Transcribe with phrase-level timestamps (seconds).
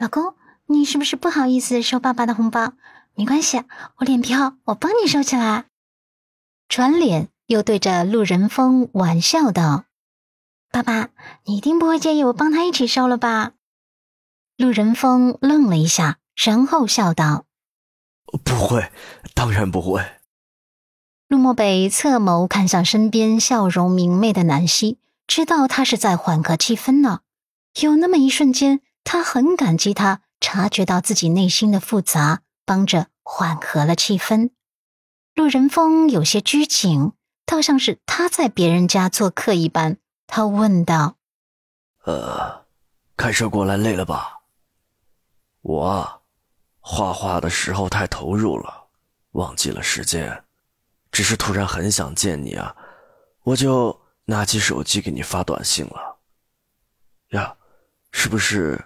[0.00, 0.34] 老公，
[0.64, 2.72] 你是不是不好意思收爸爸的红包？
[3.14, 3.58] 没关系，
[3.96, 5.66] 我脸皮厚，我帮你收起来。
[6.70, 9.84] 转脸又对着陆仁峰玩笑道
[10.72, 11.10] ：“爸爸，
[11.44, 13.52] 你一定不会介意我帮他一起收了吧？”
[14.56, 17.44] 陆仁峰愣了一下，然后笑道
[18.42, 18.90] ：“不会，
[19.34, 20.02] 当然不会。”
[21.28, 24.96] 陆漠北侧眸看向身边笑容明媚的南希，
[25.26, 27.20] 知道他是在缓和气氛呢。
[27.82, 28.80] 有那么一瞬间。
[29.04, 34.50] 他很感激他察觉到自己内心的复杂，帮着缓和了气氛。
[35.34, 37.12] 陆仁峰有些拘谨，
[37.46, 39.98] 倒像是他在别人家做客一般。
[40.26, 41.16] 他问道
[42.04, 42.66] ：“呃，
[43.16, 44.40] 开车过来累了吧？
[45.62, 46.22] 我
[46.80, 48.88] 画画的时候太投入了，
[49.32, 50.44] 忘记了时间。
[51.10, 52.74] 只是突然很想见你啊，
[53.42, 56.18] 我就拿起手机给你发短信了。
[57.30, 57.56] 呀，
[58.12, 58.84] 是不是？”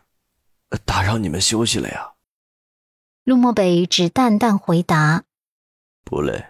[0.79, 2.13] 打扰你们休息了呀？
[3.25, 5.25] 陆漠北只淡淡回答
[6.05, 6.47] ：“不累。”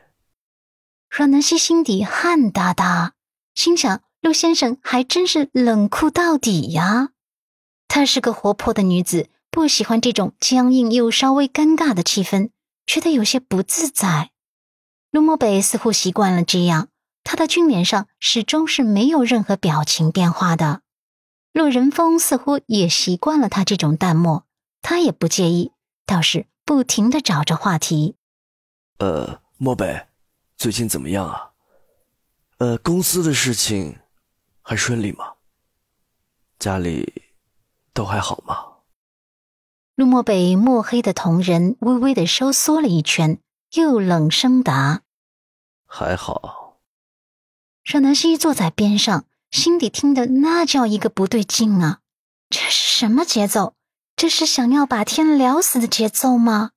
[1.08, 3.14] 阮南希心底汗哒哒，
[3.54, 7.10] 心想：陆先生还真是冷酷到底呀。
[7.86, 12.50] 她是个活泼的女子，不喜欢这种僵硬又稍微尴尬的气氛，
[12.86, 14.30] 觉得有些不自在。
[15.12, 16.88] 陆漠北似乎习惯了这样，
[17.22, 20.80] 他的俊脸上始终是没有任何表情变化的。
[21.54, 24.42] 陆仁峰似乎也习惯了他这种淡漠，
[24.82, 25.70] 他也不介意，
[26.04, 28.16] 倒是不停的找着话题。
[28.98, 30.08] 呃，漠北，
[30.56, 31.52] 最近怎么样啊？
[32.58, 34.00] 呃，公司的事情
[34.62, 35.34] 还顺利吗？
[36.58, 37.22] 家里
[37.92, 38.78] 都还好吗？
[39.94, 43.38] 陆漠北墨黑的瞳仁微微的收缩了一圈，
[43.76, 45.02] 又冷声答
[45.86, 46.80] ：“还好。”
[47.86, 49.26] 阮南希坐在边上。
[49.54, 52.00] 心底听得那叫一个不对劲啊！
[52.50, 53.74] 这是什么节奏？
[54.16, 56.72] 这是想要把天聊死的节奏吗？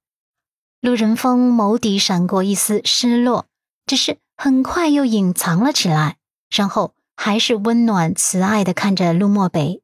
[0.79, 3.47] 陆仁峰眸底闪过一丝失落，
[3.87, 6.17] 只是很快又隐藏了起来，
[6.51, 9.81] 然后还是温暖慈爱的看着陆漠北。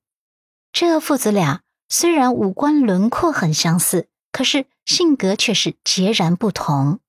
[0.71, 6.99] 这父子俩虽然五官轮廓很相似，可是性格却是截然不同。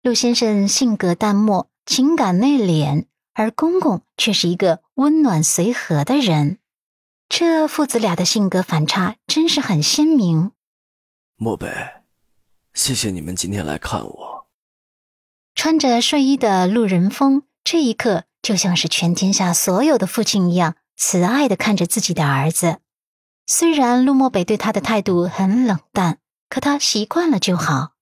[0.00, 3.04] 陆先生性格淡漠，情感内敛。
[3.38, 6.58] 而公公却是一个温暖随和的人，
[7.28, 10.50] 这父子俩的性格反差真是很鲜明。
[11.36, 12.02] 漠北，
[12.74, 14.48] 谢谢你们今天来看我。
[15.54, 22.78] 穿着睡衣的陆仁峰这一刻就像是全天下所有的父亲一样，慈爱的看着自己的儿子。
[23.46, 26.18] 虽然陆漠北对他的态度很冷淡，
[26.48, 27.92] 可他习惯了就好。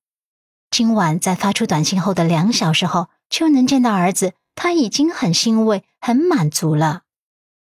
[0.70, 4.32] 今晚在发出短信后的两小时后，就能见到儿子。
[4.56, 7.02] 他已经很欣慰、很满足了，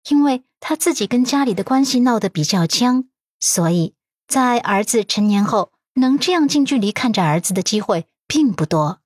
[0.08, 3.08] 因为他自己跟家里的关系闹得比较僵，
[3.40, 3.94] 所以
[4.28, 9.00] 在儿子成年后，能这样近距离看着儿子的机会并不多。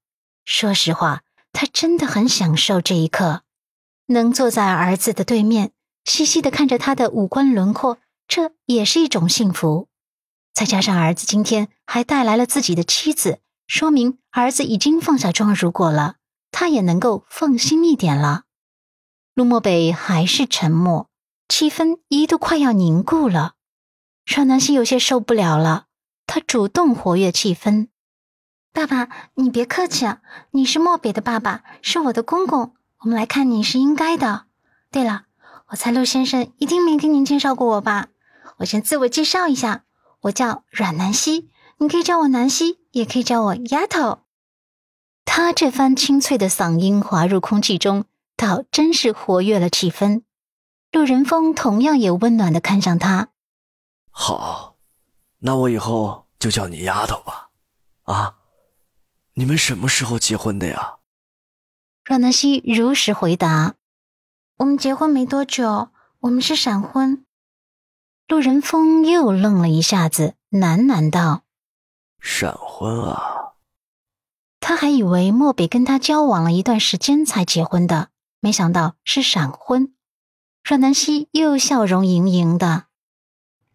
[0.44, 3.42] 说实话，他真的很享受这一刻，
[4.06, 5.72] 能坐在儿子的对面，
[6.04, 7.98] 细细的看着他的五官轮廓，
[8.28, 9.88] 这也是一种幸福。
[10.53, 16.16] 再加上儿子今天还带来了自己的妻子，说明儿子已经放下装如果了。
[16.58, 18.44] 他也能够放心一点了。
[19.34, 21.10] 陆漠北还是沉默，
[21.50, 23.56] 气氛一度快要凝固了。
[24.24, 25.84] 阮南希有些受不了了，
[26.26, 27.88] 他主动活跃气氛
[28.72, 30.22] ：“爸爸，你别客气啊，
[30.52, 34.46] 你是漠北的爸爸，是我的公公，我们来看你是应该的。
[34.90, 35.24] 对了，
[35.66, 38.08] 我猜陆先生一定没跟您介绍过我吧？
[38.56, 39.84] 我先自我介绍一下，
[40.22, 44.20] 我叫阮南希，你可以叫我南希，也可以叫我丫头。”
[45.26, 48.06] 他这番清脆的嗓音滑入空气中，
[48.37, 50.22] 倒真是活跃了气氛。
[50.91, 53.28] 陆仁峰同样也温暖的看向他。
[54.10, 54.76] 好，
[55.41, 57.50] 那我以后就叫你丫头吧。
[58.04, 58.36] 啊，
[59.34, 60.94] 你们什么时候结婚的呀？
[62.04, 63.75] 阮南希如实回答
[64.59, 67.26] ：“我们结婚没多久，我们是闪婚。”
[68.28, 71.42] 陆仁峰又愣了一下子，喃喃道
[72.22, 73.34] ：“闪婚啊。”
[74.76, 79.92] 还以为莫北跟他交往了一段时间才结婚的，没想到是闪婚。
[80.62, 82.84] 阮南希又笑容盈盈的：“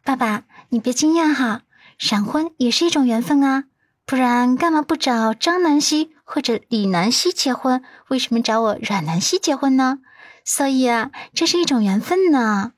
[0.04, 1.64] 爸爸，你别惊讶哈，
[1.98, 3.66] 闪婚也是一种缘分啊，
[4.06, 7.84] 不然干嘛不找张南希或者李南希结婚？
[8.10, 10.00] 为什么找我阮南希结婚呢？
[10.44, 12.74] 所以啊，这是一种缘分呢。”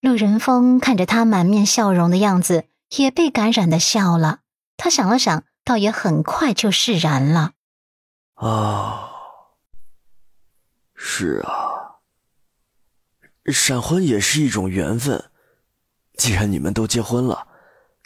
[0.00, 2.64] 陆仁峰看着他满面笑容的样子，
[2.96, 4.40] 也被感染的笑了。
[4.76, 5.44] 他想了想。
[5.64, 7.52] 倒也很快就释然了。
[8.34, 9.10] 啊，
[10.94, 12.00] 是啊，
[13.46, 15.30] 闪婚也是一种缘分。
[16.18, 17.48] 既然你们都结婚了，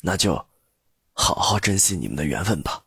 [0.03, 0.47] 那就
[1.12, 2.85] 好好珍惜你们的缘分吧。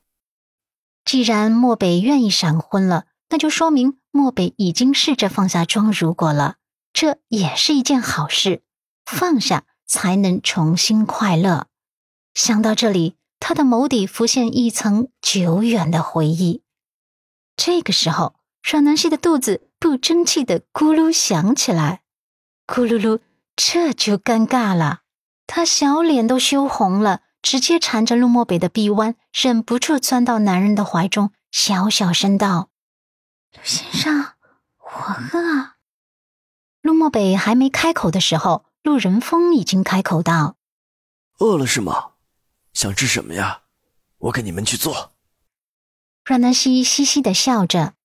[1.05, 6.55] 既然漠北愿意闪婚了，那就说明漠北已经试着放下装如果了，
[6.93, 8.63] 这也是一件好事。
[9.05, 11.67] 放下才能重新快乐。
[12.35, 16.63] 想到这里，他的眸底浮现一层久远的回忆。
[17.55, 22.01] 这个时候，阮南希的肚子不争气的咕噜响起来，
[22.67, 23.19] 咕噜噜，
[23.55, 25.01] 这就尴尬了。
[25.47, 32.69] 他小脸都羞红了，直接缠着陆漠北的臂弯，忍不住钻到男人的怀中，小小声道
[33.55, 34.33] ：“陆先生，
[34.77, 34.89] 我
[35.33, 35.71] 饿。”
[36.81, 40.55] 陆漠北还没开口的时候，陆仁峰已经开口道
[41.39, 42.08] ：“饿了是吗？
[42.79, 43.63] 想吃什么呀？
[44.19, 45.11] 我给你们去做。”
[46.23, 47.95] 阮南希嘻嘻的笑着：“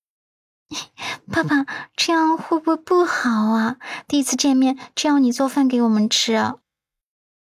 [1.30, 3.76] 爸爸，这样会不会不好啊？
[4.08, 6.56] 第一次见面就要你做饭给我们吃。”啊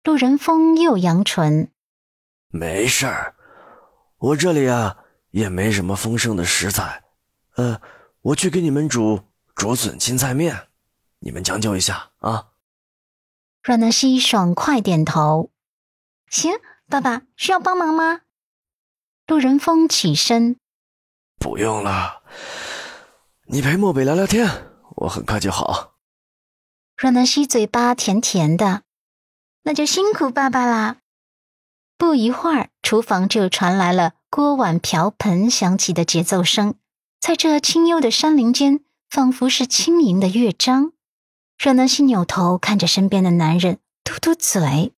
[0.04, 1.72] 陆仁峰又扬唇
[2.52, 3.36] ：“没事儿，
[4.18, 4.98] 我这里啊
[5.32, 7.06] 也没什么丰盛的食材，
[7.56, 7.82] 呃，
[8.22, 9.24] 我去给你们煮
[9.56, 10.68] 竹笋青菜面，
[11.20, 12.50] 你们将就一下啊。”
[13.64, 15.50] 阮南希爽快点头
[16.30, 16.52] ：“行，
[16.88, 18.22] 爸爸需要帮忙吗？”
[19.28, 20.58] 陆仁峰起身
[21.40, 22.24] ：“不用了，
[23.48, 24.48] 你陪漠北聊聊天，
[24.98, 25.96] 我很快就好。”
[26.96, 28.84] 阮南希嘴巴甜甜的
[29.64, 30.98] ：“那就辛苦爸爸啦。”
[31.98, 36.76] 不一会儿，厨房就传来了锅碗瓢盆响起的节奏声，
[37.20, 40.92] 在这清幽的山林间，仿佛是轻盈的乐章。
[41.58, 44.94] 阮南希扭头看着身边的男人，嘟嘟嘴：“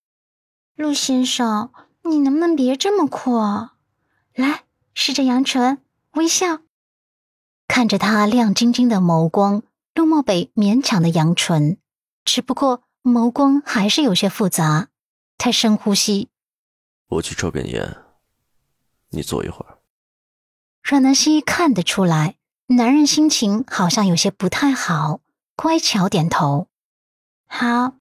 [0.78, 1.72] 陆先生，
[2.04, 3.36] 你能不能别这么酷？”
[4.36, 4.64] 来，
[4.94, 5.82] 试着扬唇
[6.12, 6.60] 微笑，
[7.68, 9.64] 看着他亮晶晶的眸光，
[9.96, 11.80] 陆漠北勉强的扬唇，
[12.24, 14.90] 只不过眸光还是有些复杂。
[15.40, 16.30] 他深呼吸，
[17.08, 17.98] 我去抽根烟，
[19.10, 19.80] 你坐一会儿。
[20.84, 22.38] 阮南希看得出来，
[22.68, 25.22] 男人心情好像有些不太好，
[25.56, 26.68] 乖巧点头。
[27.48, 27.96] 好，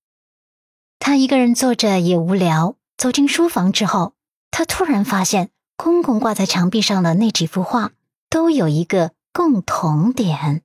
[0.99, 2.77] 他一个人坐着也无聊。
[2.97, 4.15] 走进书房之后，
[4.51, 5.51] 他突然发现。
[5.79, 7.93] 公公挂在墙壁上的那几幅画
[8.31, 10.63] 都有一个共同点。